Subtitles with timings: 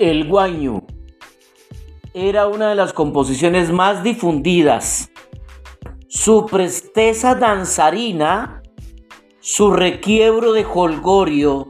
[0.00, 0.84] El guaño
[2.14, 5.10] era una de las composiciones más difundidas.
[6.08, 8.62] Su presteza danzarina,
[9.40, 11.68] su requiebro de holgorio,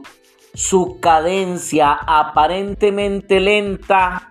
[0.53, 4.29] su cadencia aparentemente lenta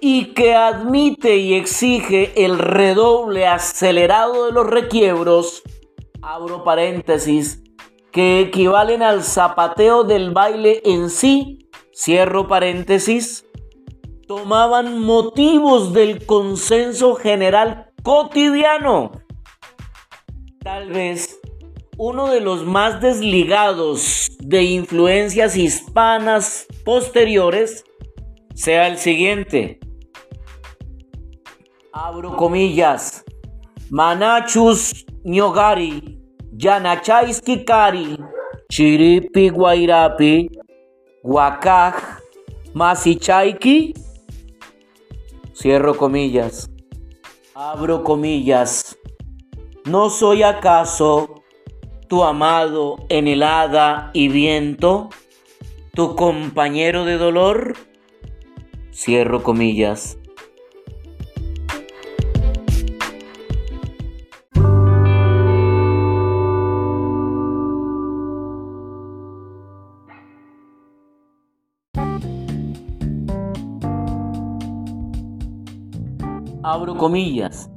[0.00, 5.62] y que admite y exige el redoble acelerado de los requiebros,
[6.22, 7.62] abro paréntesis,
[8.10, 11.59] que equivalen al zapateo del baile en sí,
[12.00, 13.44] cierro paréntesis,
[14.26, 19.12] tomaban motivos del consenso general cotidiano.
[20.62, 21.38] Tal vez
[21.98, 27.84] uno de los más desligados de influencias hispanas posteriores
[28.54, 29.78] sea el siguiente.
[31.92, 33.24] Abro comillas.
[33.90, 36.18] Manachus ñogari,
[36.52, 38.16] yanachaiski kari,
[38.70, 40.48] chiripi guairapi,
[41.22, 41.94] guacaj,
[42.74, 43.94] masichaiki.
[45.54, 46.70] Cierro comillas.
[47.54, 48.96] Abro comillas.
[49.84, 51.42] ¿No soy acaso
[52.08, 55.10] tu amado en helada y viento,
[55.94, 57.74] tu compañero de dolor?
[58.92, 60.19] Cierro comillas.
[76.62, 77.70] Abro comillas.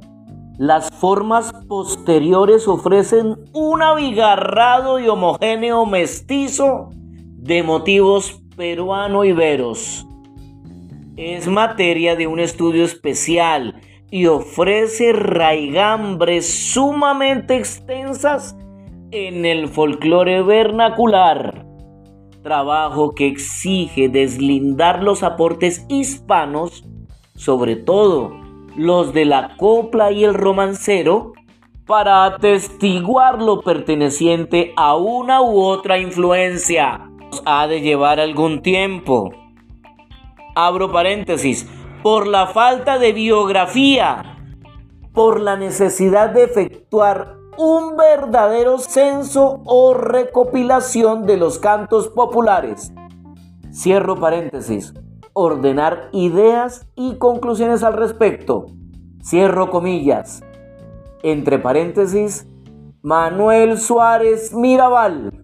[0.58, 6.90] Las formas posteriores ofrecen un abigarrado y homogéneo mestizo
[7.38, 10.06] de motivos peruano-iberos.
[11.16, 13.80] Es materia de un estudio especial
[14.12, 18.58] y ofrece raigambres sumamente extensas
[19.12, 21.66] en el folclore vernacular.
[22.42, 26.84] Trabajo que exige deslindar los aportes hispanos,
[27.36, 28.43] sobre todo
[28.76, 31.34] los de la copla y el romancero,
[31.86, 37.10] para atestiguar lo perteneciente a una u otra influencia.
[37.46, 39.32] Ha de llevar algún tiempo.
[40.56, 41.70] Abro paréntesis,
[42.02, 44.38] por la falta de biografía,
[45.14, 52.94] por la necesidad de efectuar un verdadero censo o recopilación de los cantos populares.
[53.72, 54.94] Cierro paréntesis
[55.34, 58.68] ordenar ideas y conclusiones al respecto.
[59.22, 60.44] Cierro comillas.
[61.24, 62.48] Entre paréntesis,
[63.02, 65.43] Manuel Suárez Mirabal.